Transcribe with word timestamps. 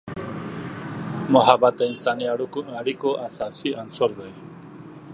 محبت 1.33 1.73
د 1.77 1.81
انسانی 1.91 2.25
اړیکو 2.81 3.09
اساسي 3.27 3.69
عنصر 3.81 4.09
دی. 4.19 4.31